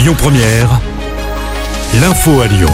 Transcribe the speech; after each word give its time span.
Lyon 0.00 0.14
Première, 0.16 0.80
l'info 2.00 2.40
à 2.40 2.46
Lyon. 2.46 2.72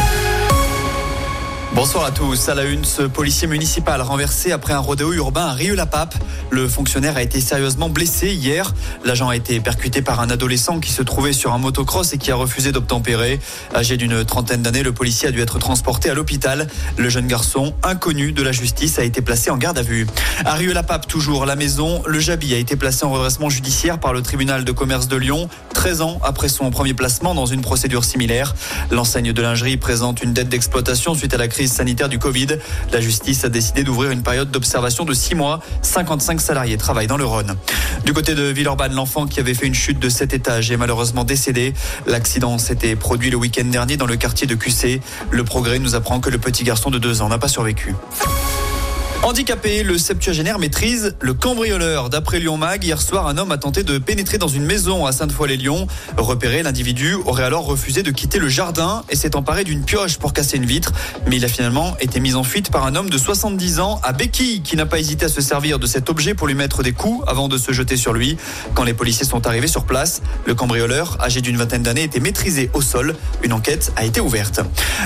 Bonsoir 1.75 2.05
à 2.05 2.11
tous. 2.11 2.49
À 2.49 2.55
la 2.55 2.65
une, 2.65 2.85
ce 2.85 3.03
policier 3.03 3.49
municipal 3.49 4.01
renversé 4.01 4.51
après 4.51 4.73
un 4.73 4.79
rodéo 4.79 5.13
urbain 5.13 5.47
à 5.47 5.53
Rieux-la-Pape. 5.53 6.15
Le 6.49 6.69
fonctionnaire 6.69 7.19
a 7.19 7.23
été 7.23 7.41
sérieusement 7.41 7.91
blessé 7.91 8.29
hier. 8.33 8.73
L'agent 9.05 9.29
a 9.29 9.37
été 9.37 9.61
percuté 9.61 10.01
par 10.01 10.21
un 10.21 10.31
adolescent 10.31 10.81
qui 10.81 10.91
se 10.91 11.03
trouvait 11.03 11.35
sur 11.35 11.53
un 11.53 11.59
motocross 11.59 12.15
et 12.15 12.19
qui 12.19 12.31
a 12.31 12.37
refusé 12.37 12.73
d'obtempérer. 12.73 13.41
Âgé 13.75 13.99
d'une 13.99 14.25
trentaine 14.25 14.63
d'années, 14.63 14.83
le 14.83 14.93
policier 14.93 15.29
a 15.29 15.33
dû 15.33 15.43
être 15.43 15.59
transporté 15.59 16.09
à 16.09 16.15
l'hôpital. 16.15 16.67
Le 16.97 17.09
jeune 17.11 17.27
garçon, 17.27 17.75
inconnu 17.83 18.33
de 18.33 18.43
la 18.43 18.53
justice, 18.53 18.99
a 18.99 19.03
été 19.03 19.21
placé 19.21 19.51
en 19.51 19.59
garde 19.59 19.77
à 19.77 19.83
vue. 19.83 20.07
À 20.47 20.55
Rieux-la-Pape, 20.55 21.07
toujours, 21.09 21.45
la 21.45 21.57
maison, 21.57 22.03
le 22.07 22.21
Jabi 22.21 22.55
a 22.55 22.59
été 22.59 22.77
placé 22.77 23.05
en 23.05 23.11
redressement 23.11 23.51
judiciaire 23.51 23.99
par 23.99 24.15
le 24.15 24.23
tribunal 24.23 24.65
de 24.65 24.73
commerce 24.73 25.09
de 25.09 25.17
Lyon, 25.17 25.51
13 25.87 26.01
ans 26.01 26.19
après 26.25 26.49
son 26.49 26.69
premier 26.71 26.95
placement 26.95 27.33
dans 27.33 27.47
une 27.47 27.61
procédure 27.61 28.05
similaire. 28.05 28.57
L'enseigne 28.91 29.33
de 29.33 29.41
lingerie 29.41 29.77
présente 29.77 30.21
une 30.21 30.33
dette 30.33 30.49
d'exploitation 30.49 31.15
suite 31.15 31.33
à 31.33 31.37
la 31.37 31.47
crise 31.47 31.71
sanitaire 31.71 32.09
du 32.09 32.19
Covid. 32.19 32.59
La 32.91 33.01
justice 33.01 33.45
a 33.45 33.49
décidé 33.49 33.85
d'ouvrir 33.85 34.11
une 34.11 34.25
période 34.25 34.51
d'observation 34.51 35.05
de 35.05 35.15
6 35.15 35.37
mois. 35.37 35.61
55 35.83 36.41
salariés 36.41 36.77
travaillent 36.77 37.07
dans 37.07 37.17
le 37.17 37.25
Rhône. 37.25 37.55
Du 38.05 38.13
côté 38.13 38.35
de 38.35 38.43
Villeurbanne, 38.43 38.95
l'enfant 38.95 39.29
qui 39.29 39.39
avait 39.39 39.55
fait 39.55 39.69
une 39.69 39.77
chute 39.77 40.01
de 40.01 40.09
7 40.09 40.35
étages 40.35 40.73
est 40.73 40.77
malheureusement 40.77 41.23
décédé. 41.23 41.73
L'accident 42.09 42.59
s'était 42.59 42.97
produit 42.97 43.31
le 43.31 43.37
week-end 43.37 43.67
dernier 43.67 43.97
dans 43.97 44.07
le 44.07 44.17
quartier 44.17 44.49
de 44.49 44.57
QC. 44.57 45.01
Le 45.31 45.45
progrès 45.45 45.79
nous 45.79 45.95
apprend 45.95 46.19
que 46.19 46.31
le 46.31 46.39
petit 46.39 46.65
garçon 46.65 46.91
de 46.91 46.99
2 46.99 47.23
ans 47.23 47.29
n'a 47.29 47.39
pas 47.39 47.47
survécu. 47.47 47.95
Handicapé, 49.27 49.83
le 49.83 49.99
septuagénaire 49.99 50.61
maîtrise 50.61 51.17
le 51.21 51.35
cambrioleur. 51.35 52.11
D'après 52.11 52.39
Lyon 52.39 52.59
Mag, 52.59 52.85
hier 52.85 53.03
soir, 53.03 53.27
un 53.27 53.37
homme 53.39 53.51
a 53.51 53.59
tenté 53.59 53.83
de 53.83 53.99
pénétrer 53.99 54.39
dans 54.39 54.47
une 54.47 54.65
maison 54.65 55.05
à 55.05 55.11
Sainte-Foy-les-Lyons. 55.11 55.89
Repéré, 56.17 56.63
l'individu 56.63 57.15
aurait 57.15 57.43
alors 57.43 57.65
refusé 57.65 58.05
de 58.05 58.13
quitter 58.13 58.39
le 58.39 58.49
jardin 58.49 59.03
et 59.11 59.17
s'est 59.17 59.35
emparé 59.35 59.65
d'une 59.65 59.83
pioche 59.83 60.19
pour 60.19 60.33
casser 60.33 60.59
une 60.59 60.65
vitre. 60.65 60.93
Mais 61.27 61.39
il 61.39 61.45
a 61.45 61.49
finalement 61.49 61.97
été 61.99 62.21
mis 62.21 62.37
en 62.37 62.45
fuite 62.45 62.71
par 62.71 62.87
un 62.87 62.95
homme 62.95 63.11
de 63.11 63.19
70 63.19 63.81
ans 63.81 64.01
à 64.05 64.13
Béquille 64.13 64.63
qui 64.63 64.77
n'a 64.77 64.87
pas 64.87 65.01
hésité 65.01 65.25
à 65.25 65.29
se 65.29 65.41
servir 65.41 65.81
de 65.81 65.89
cet 65.89 66.09
objet 66.09 66.35
pour 66.35 66.47
lui 66.47 66.55
mettre 66.55 66.85
des 66.85 66.93
coups 66.93 67.25
avant 67.27 67.49
de 67.49 67.59
se 67.59 67.73
jeter 67.73 67.97
sur 67.97 68.13
lui. 68.13 68.37
Quand 68.75 68.85
les 68.85 68.95
policiers 68.95 69.27
sont 69.27 69.45
arrivés 69.49 69.67
sur 69.67 69.87
place, 69.87 70.23
le 70.47 70.55
cambrioleur, 70.55 71.19
âgé 71.21 71.41
d'une 71.41 71.57
vingtaine 71.57 71.83
d'années, 71.83 72.05
était 72.05 72.21
maîtrisé 72.21 72.71
au 72.75 72.81
sol. 72.81 73.17
Une 73.43 73.55
enquête 73.55 73.91
a 73.97 74.05
été 74.05 74.21
ouverte. 74.21 74.61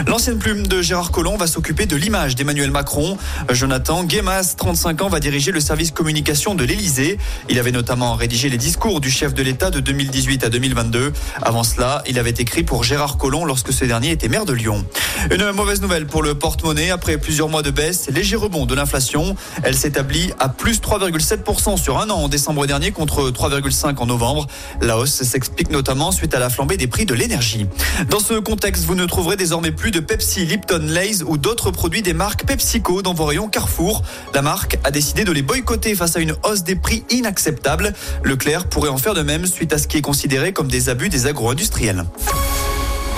L'ancienne 0.07 0.39
plume 0.39 0.67
de 0.67 0.83
Gérard 0.83 1.11
Collomb 1.11 1.39
va 1.39 1.47
s'occuper 1.47 1.87
de 1.87 1.97
l'image 1.97 2.35
d'Emmanuel 2.35 2.71
Macron. 2.71 3.17
Jonathan 3.49 4.05
Guémas, 4.11 4.55
35 4.57 5.03
ans, 5.03 5.09
va 5.09 5.21
diriger 5.21 5.53
le 5.53 5.61
service 5.61 5.93
communication 5.93 6.57
de 6.57 6.65
l'Elysée. 6.65 7.17
Il 7.49 7.61
avait 7.61 7.71
notamment 7.71 8.17
rédigé 8.17 8.49
les 8.49 8.57
discours 8.57 9.01
du 9.01 9.09
chef 9.09 9.35
de 9.35 9.43
l'État 9.45 9.71
de 9.71 9.79
2018 9.79 10.43
à 10.43 10.49
2022. 10.49 11.13
Avant 11.41 11.63
cela, 11.63 12.03
il 12.09 12.19
avait 12.19 12.31
écrit 12.31 12.65
pour 12.65 12.83
Gérard 12.83 13.19
Collomb 13.19 13.45
lorsque 13.45 13.73
ce 13.73 13.85
dernier 13.85 14.11
était 14.11 14.27
maire 14.27 14.47
de 14.47 14.53
Lyon. 14.53 14.85
Une 15.31 15.53
mauvaise 15.53 15.81
nouvelle 15.81 16.09
pour 16.09 16.25
le 16.25 16.35
porte-monnaie. 16.35 16.91
Après 16.91 17.19
plusieurs 17.19 17.49
mois 17.49 17.63
de 17.63 17.71
baisse, 17.71 18.11
léger 18.11 18.35
rebond 18.35 18.67
de 18.67 18.75
l'inflation. 18.75 19.37
Elle 19.63 19.77
s'établit 19.77 20.33
à 20.41 20.49
plus 20.49 20.81
3,7% 20.81 21.77
sur 21.77 22.01
un 22.01 22.11
an 22.11 22.17
en 22.17 22.29
décembre 22.29 22.67
dernier 22.67 22.91
contre 22.91 23.31
3,5% 23.31 23.97
en 23.97 24.07
novembre. 24.07 24.49
La 24.81 24.99
hausse 24.99 25.23
s'explique 25.23 25.71
notamment 25.71 26.11
suite 26.11 26.35
à 26.35 26.41
la 26.41 26.51
flambée 26.51 26.77
des 26.77 26.89
prix 26.89 27.07
de 27.07 27.15
l'énergie. 27.15 27.67
Dans 28.09 28.19
ce 28.19 28.35
contexte, 28.41 28.87
vous 28.87 28.97
ne 28.97 29.07
trouverez 29.07 29.37
désormais 29.37 29.71
plus 29.71 29.93
de 29.93 30.01
Pepsi, 30.01 30.47
Lipton, 30.47 30.83
Lay's 30.83 31.23
ou 31.25 31.37
d'autres 31.37 31.71
produits 31.71 32.03
des 32.03 32.13
marques 32.13 32.45
PepsiCo 32.45 33.03
dans 33.03 33.15
vos 33.15 33.27
rayons 33.27 33.49
Carrefour. 33.49 34.00
La 34.35 34.43
marque 34.43 34.79
a 34.85 34.91
décidé 34.91 35.25
de 35.25 35.33
les 35.33 35.43
boycotter 35.43 35.95
face 35.95 36.17
à 36.17 36.21
une 36.21 36.35
hausse 36.45 36.63
des 36.63 36.77
prix 36.77 37.05
inacceptable. 37.11 37.93
Leclerc 38.25 38.67
pourrait 38.67 38.89
en 38.89 38.99
faire 38.99 39.15
de 39.15 39.23
même 39.23 39.47
suite 39.47 39.73
à 39.73 39.79
ce 39.79 39.87
qui 39.87 39.99
est 39.99 40.03
considéré 40.03 40.53
comme 40.53 40.69
des 40.69 40.89
abus 40.89 41.09
des 41.09 41.27
agro-industriels. 41.27 42.05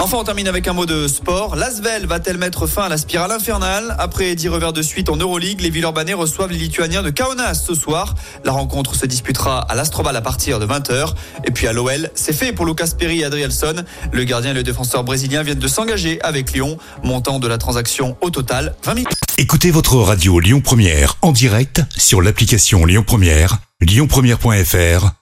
Enfin, 0.03 0.17
on 0.17 0.25
termine 0.25 0.49
avec 0.49 0.67
un 0.67 0.73
mot 0.73 0.85
de 0.85 1.07
sport. 1.07 1.55
L'Asvel 1.55 2.07
va-t-elle 2.07 2.37
mettre 2.37 2.67
fin 2.67 2.83
à 2.83 2.89
la 2.89 2.99
spirale 2.99 3.31
infernale 3.31 3.95
Après 4.01 4.35
10 4.35 4.49
revers 4.49 4.73
de 4.73 4.83
suite 4.83 5.09
en 5.09 5.15
Euroleague, 5.15 5.61
les 5.61 5.71
Villeurbanais 5.71 6.13
reçoivent 6.13 6.51
les 6.51 6.59
Lituaniens 6.59 7.05
de 7.05 7.11
Kaunas 7.11 7.55
ce 7.55 7.73
soir. 7.73 8.17
La 8.45 8.51
rencontre 8.51 8.97
se 8.97 9.07
disputera 9.07 9.61
à 9.61 9.77
l'Astrobal 9.77 10.17
à 10.17 10.21
partir 10.21 10.59
de 10.59 10.67
20h. 10.67 11.15
Et 11.45 11.53
puis 11.53 11.69
à 11.69 11.73
l'OL, 11.73 12.11
c'est 12.17 12.33
fait 12.33 12.53
pour 12.53 12.67
Lucas 12.67 12.91
Perry 12.99 13.21
et 13.21 13.25
Adrielson. 13.25 13.85
Le 14.11 14.25
gardien 14.25 14.51
et 14.51 14.55
le 14.55 14.65
défenseur 14.65 15.05
brésilien 15.05 15.45
viennent 15.45 15.61
de 15.61 15.69
s'engager 15.69 16.21
avec 16.23 16.53
Lyon. 16.53 16.79
Montant 17.05 17.39
de 17.39 17.47
la 17.47 17.59
transaction 17.59 18.17
au 18.23 18.31
total, 18.31 18.75
20 18.83 18.95
000. 18.95 19.07
Écoutez 19.39 19.71
votre 19.71 19.95
radio 19.99 20.41
Lyon 20.41 20.61
Première 20.61 21.17
en 21.23 21.31
direct 21.31 21.81
sur 21.97 22.23
l'application 22.23 22.85
Lyon 22.87 23.05
Première, 23.07 23.59
lyonpremière.fr 23.81 25.22